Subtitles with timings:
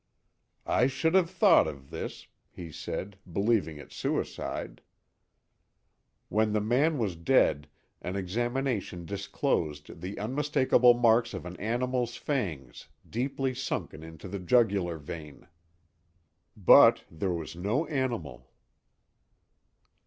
[0.65, 4.81] "I should have thought of this," he said, believing it suicide.
[6.27, 7.67] When the man was dead
[8.01, 14.97] an examination disclosed the unmistakable marks of an animal's fangs deeply sunken into the jugular
[14.97, 15.47] vein.
[16.57, 18.49] But there was no animal.